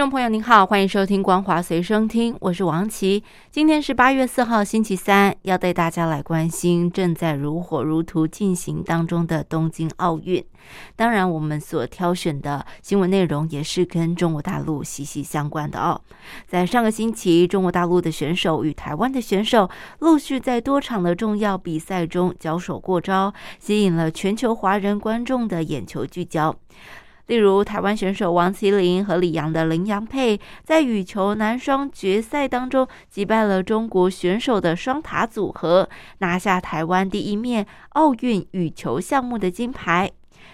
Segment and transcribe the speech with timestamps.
[0.00, 3.22] 众朋友您好，欢迎收听《光华随身听》，我是王琦。
[3.50, 10.42] 今天是八月四号，星期三，要带大家来关心正在如火如荼进行当中的东京奥运。
[10.96, 16.00] 当然，我们所挑选的新闻内容也是跟中国大陆息息相关的哦。
[16.46, 26.56] 在上个星期，中国大陆的选手与台湾的选手陆续在多场的重要比赛中交手过招，吸引了全球华人观众的眼球聚焦。
[27.30, 40.10] 例如，台湾选手王麒麟和李阳的林洋配在羽球男双决赛当中击败了中国选手的双塔组合，拿下台湾第一面奥运羽球项目的金牌。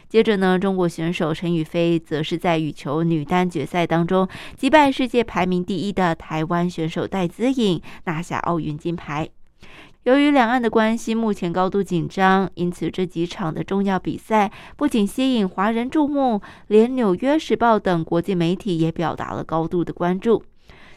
[0.07, 9.27] 接着呢，中国选手陈雨菲则是在羽球女单决赛当中击败世界排名第一的台湾选手戴资颖，拿下奥运金牌。
[10.07, 20.45] 由于两岸的关系目前高度紧张，因此这几场的重要比赛不仅吸引华人注目，连《纽约时报》等国际媒体也表达了高度的关注。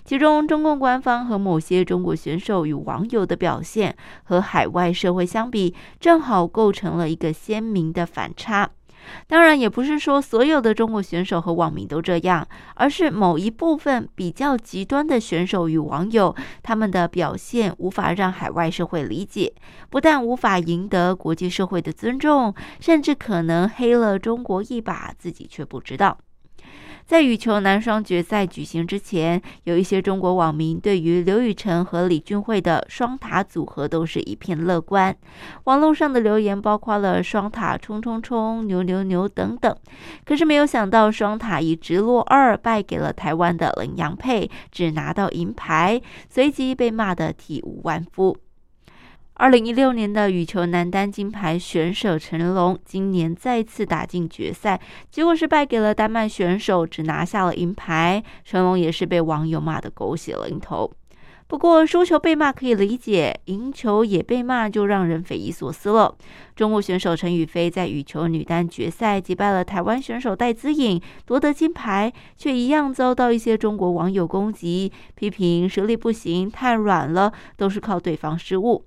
[0.06, 8.70] 其中，中共官方和某些中国选手与网友的表现和海外社会相比，正好构成了一个鲜明的反差。
[9.28, 19.54] 当然，也不是说所有的中国选手和网民都这样，而是某一部分比较极端的选手与网友，他们的表现无法让海外社会理解，
[19.90, 26.18] 不但无法赢得国际社会的尊重，甚至可能黑了中国一把，自己却不知道。
[27.06, 35.16] 在羽球男双决赛举行之前，有一些中国网民对于刘雨辰和李俊慧的双塔组合都是一片乐观。
[35.64, 39.76] 网络上的留言包括了“双塔冲冲冲，牛牛牛”等等。
[40.24, 48.38] 可是没有想到，双塔以直落二败给了台湾的林洋配，只拿到银牌，随即被骂得体无完肤。
[49.40, 54.78] 二零一六年的羽球男单金牌选手陈龙，今年再次打进决赛，
[55.10, 58.22] 结果是败给了丹麦选手，只拿下了银牌。
[58.44, 60.92] 陈龙也是被网友骂得狗血淋头。
[61.48, 66.14] 不过输球被骂可以理解，赢球也被骂就让人匪夷所思了。
[66.54, 78.84] 中国选手陈雨菲在羽球女单决赛击败了台湾选手戴资颖，夺得金牌，却一样遭到一些中国网友攻击，批评实力不行，太软了，都是靠对方失误。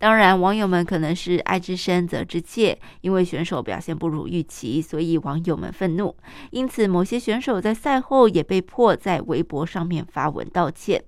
[0.00, 6.16] 当然，网友们可能是爱之深责之切，因为选手表现不如预期，所以网友们愤怒。
[6.52, 11.04] 因此，某些选手在赛后也被迫在微博上面发文道歉。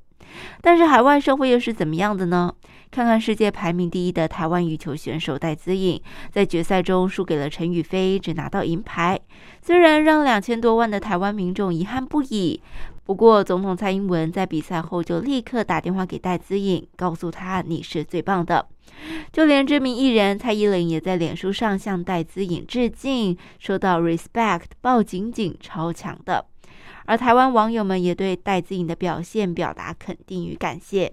[0.61, 2.53] 但是，海外社会又是怎么样的呢？
[2.91, 5.99] 看看世界排名第一的台湾羽球选手戴资颖，
[6.31, 9.19] 在决赛中输给了陈雨菲，只拿到银牌，
[9.63, 12.61] 虽然让两千多万的台湾民众遗憾不已。
[13.05, 18.67] 不过，总统蔡英文在比赛后就立刻打电话给戴资颖，告诉他你是最棒的。
[19.33, 26.47] 就连知名艺人蔡依林也在脸书上向戴资颖致敬，说到 “respect”，抱紧紧，超强的。
[27.05, 31.13] 而台湾网友们也对戴资颖的表现表达肯定与感谢。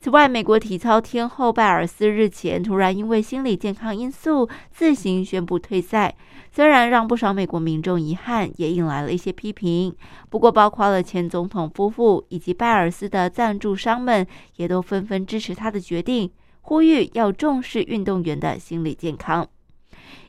[0.00, 6.14] 此外，美国体操天后拜尔斯日前突然因为心理健康因素自行宣布退赛，
[6.52, 9.94] 虽然让不少美国民众遗憾，也引来了一些批评。
[10.30, 16.30] 不过，包括了前总统夫妇以及拜尔斯的赞助商们，也都纷纷支持他的决定。
[16.60, 19.48] 呼吁要重视运动员的心理健康。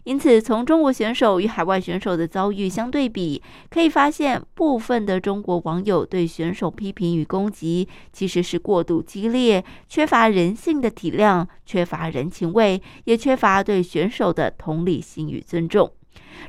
[0.03, 15.91] 因此，从中国选手与海外选手的遭遇相对比，可以发现，部分的中国网友对选手批评与攻击，其实是过度激烈，缺乏人性的体谅，缺乏人情味，也缺乏对选手的同理心与尊重。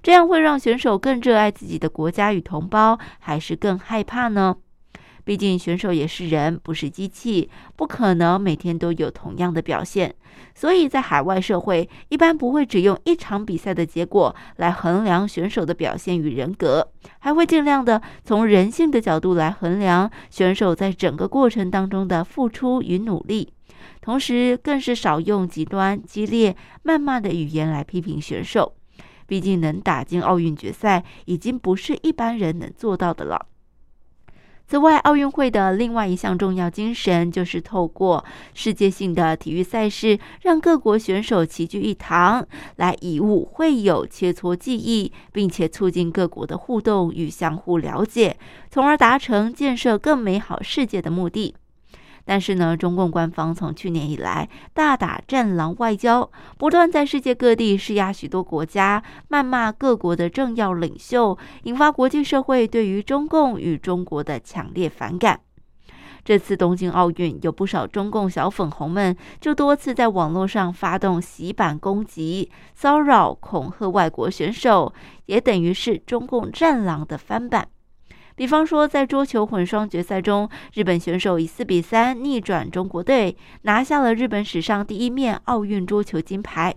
[0.03, 4.57] 这样会让选手更热爱自己的国家与同胞，还是更害怕呢？
[5.25, 10.15] 毕竟选手也是人，不是机器，不可能每天都有同样的表现。
[10.55, 23.53] 所以在海外社会，一般不会只用一场比赛的结果来衡量选手的表现与人格，还会尽量的从人性的角度来衡量选手在整个过程当中的付出与努力。
[24.01, 28.75] 同时，更是少用极端、激烈、谩骂的语言来批评选手。
[29.27, 33.47] 毕竟能打进奥运决赛，已经不是一般人能做到的了。
[34.71, 38.25] 此外，奥运会的另外一项重要精神，就是透过
[38.55, 42.47] 世界性的体育赛事，让各国选手齐聚一堂，
[42.77, 48.37] 来以物会友、切磋技艺，并且促进各国的互动与相互了解，
[48.71, 51.57] 从而达成建设更美好世界的目的。
[52.25, 65.41] 但是呢，中共官方从去年以来大打战狼外交，不断在世界各地施压许多国家，谩骂各国的政要领袖，引发国际社会对于中共与中国的强烈反感。
[66.23, 74.93] 这次东京奥运，有不少中共小粉红们就多次在网络上发动洗版攻击、骚扰、恐吓外国选手，
[75.25, 77.67] 也等于是中共战狼的翻版。
[78.41, 86.75] 比方说，在桌球混双决赛中，日本选手以四比三逆转中国队，拿下了日本史上第一面奥运桌球金牌。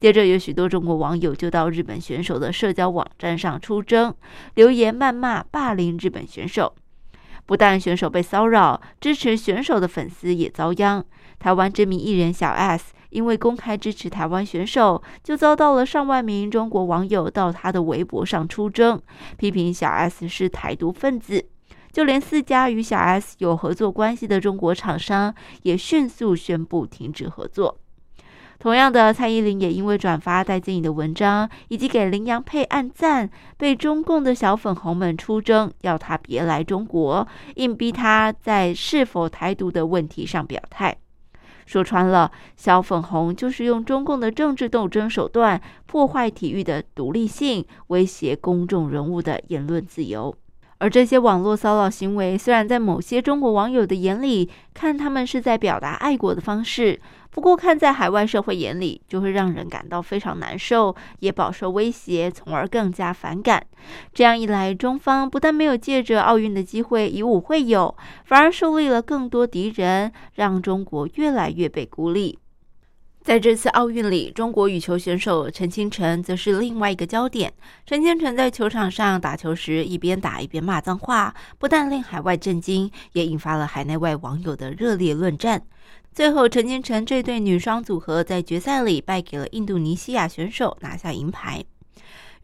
[0.00, 4.12] 接着，有许多中国网友就到日本选手的社交网站上出征，
[4.54, 6.74] 留言谩骂、霸凌日本选手。
[7.46, 11.04] 不但选手被骚扰，支持选手的粉丝也遭殃。
[11.38, 19.00] 台湾知名艺人小 S 因为公开支持台湾选手，就遭到了上万名中国网友到他的微博上出征，
[19.36, 21.46] 批评小 S 是台独分子。
[21.92, 27.78] 就连四家与小 S 有合作关系的中国厂商，也迅速宣布停止合作。
[28.58, 40.96] 同样的，蔡依林也因为转发戴建颖的文章，以及给林洋配暗赞，被中共的小粉红们出征，要他别来中国，硬逼他在是否台独的问题上表态。
[41.66, 50.34] 说穿了，小粉红就是用中共的政治斗争手段，破坏体育的独立性，威胁公众人物的言论自由。
[50.78, 57.00] 而这些网络骚扰行为，虽然在某些中国网友的眼里看他们是在表达爱国的方式，
[57.30, 63.64] 不过看在海外社会眼里，就会让人感到非常难受，也饱受威胁，从而更加反感。
[64.12, 72.38] 这样一来，中方不但没有借着奥运的机会以武会友，反而树立了更多敌人，让中国越来越被孤立。
[73.26, 77.52] 在这次奥运里，中国羽球选手陈清晨则是另外一个焦点。
[77.84, 85.60] 陈清晨在球场上打球时，一边打一边骂脏话，不但令海外震惊，也引发了海内外网友的热烈论战。
[86.12, 91.64] 最后，陈清晨这对女双组合在决赛里败给了印度尼西亚选手，拿下银牌。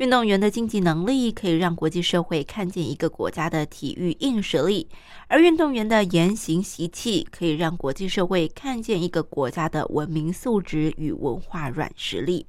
[0.03, 4.89] 运动员的竞技能力可以让国际社会看见一个国家的体育硬实力，
[5.29, 12.45] 而运动员的言行习气可以让国际社会看见一个国家的文明素质与文化软实力。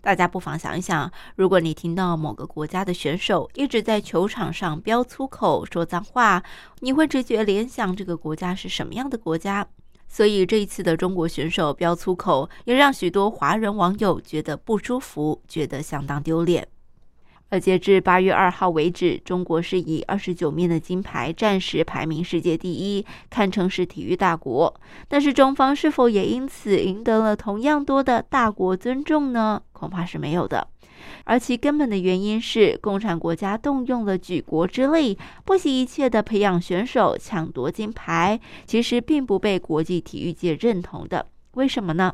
[0.00, 6.40] 大家不妨想一想，如果你听到某个国家的选手一直在球场上飙粗口、说脏话，
[6.78, 9.66] 你会直觉联想这个国家是什么样的国家？
[10.06, 16.68] 所以这一次的中国选手飙粗口，也让许多华人网友觉得不舒服，觉得相当丢脸。
[17.48, 24.74] 而截至八月二号为止，中国是以二十九面的金牌暂时排名世界第一，堪称是体育大国。
[25.08, 29.62] 但是中方是否也因此赢得了同样多的大国尊重呢？
[29.72, 30.66] 恐怕是没有的。
[31.24, 41.26] 而其根本的原因是，共产国家动用了举国之力，不惜一切的培养选手，抢夺金牌，其实并不被国际体育界认同的。
[41.56, 42.12] 为什么呢？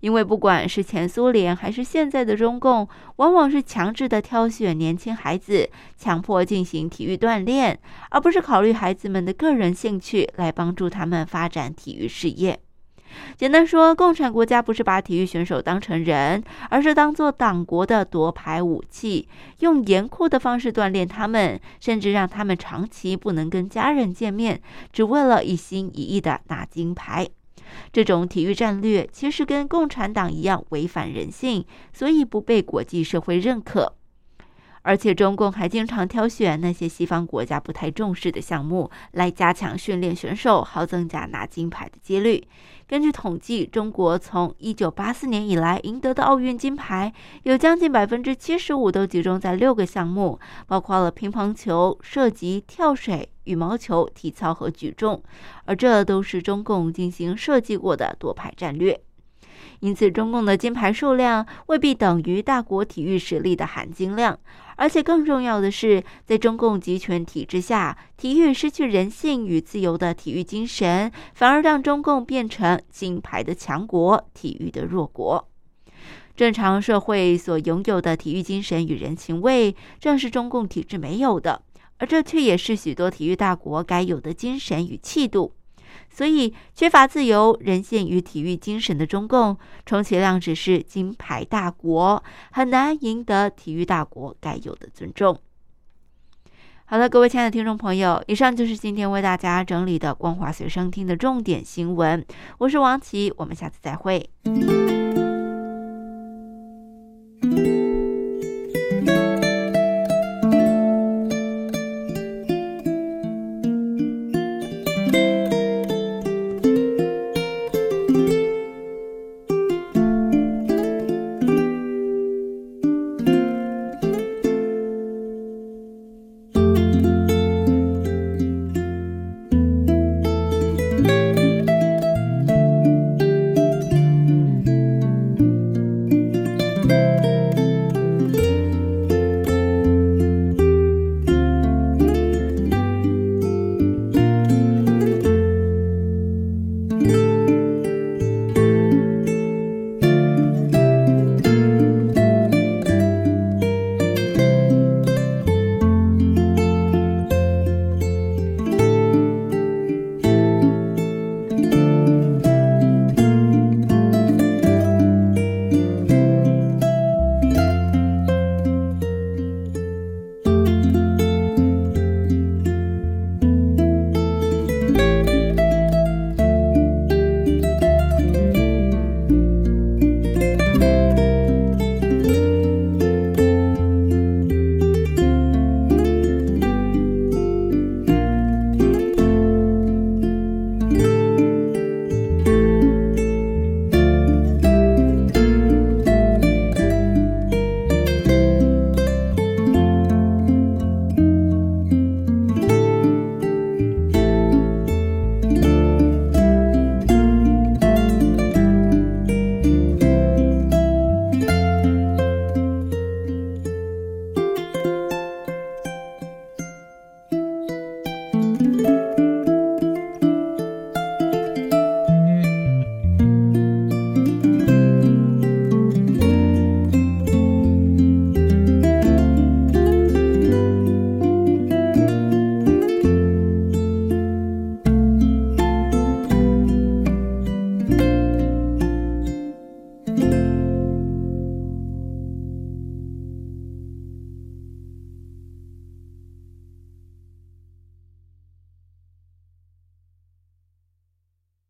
[0.00, 2.86] 因为不管是前苏联还是现在的中共，
[3.16, 7.78] 往往是强制的挑选年轻孩子，强迫进行体育锻炼，
[8.10, 12.60] 而不是考虑孩子们的个人兴趣来帮助他们发展体育事业。
[13.36, 19.28] 简单说，共产国家不是把体育选手当成人，而是当做党国的夺牌武器，
[19.60, 24.60] 用严酷的方式锻炼他们，甚至让他们长期不能跟家人见面，
[24.92, 27.28] 只为了一心一意的拿金牌。
[27.92, 33.94] 这种体育战略其实跟共产党一样违反人性，所以不被国际社会认可。
[34.82, 42.42] 而且中共还经常挑选那些西方国家不太重视的项目来加强训练选手，好增加拿金牌的几率。
[42.88, 47.12] 根据统计，中国从一九八四年以来赢得的奥运金牌，
[47.44, 55.22] 有将近百分之七十五都集中在六个项目，包括了乒乓球、射击、跳水、羽毛球、体操和举重，
[55.64, 59.00] 而这都是中共进行设计过的夺牌战略。
[59.80, 64.38] 因此，中共的金牌数量未必等于大国体育实力的含金量。
[64.76, 75.48] 而且更重要的是，在中共集权体制下，体育失去人性与自由的体育精神，反而让中共变成金牌的强国，体育的弱国。
[76.34, 81.62] 正常社会所拥有的体育精神与人情味，正是中共体制没有的，
[81.98, 85.52] 而这却也是许多体育大国该有的精神与气度。
[86.12, 95.38] 所以，缺乏自由、人性与体育精神的中共，充其量只是金牌大国，很难赢得体育大国该有的尊重。
[96.84, 102.22] 好了，各位亲爱的听众朋友，以上就是今天为大家整理的光华随身听的重点新闻。
[102.58, 104.28] 我是王琦，我们下次再会。